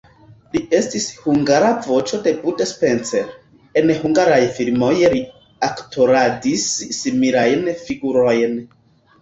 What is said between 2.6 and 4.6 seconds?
Spencer, en hungaraj